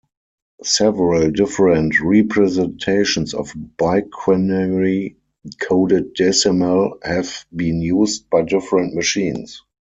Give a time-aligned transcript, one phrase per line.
[0.63, 5.17] Several different representations of bi-quinary
[5.59, 9.61] coded decimal have been used by different machines.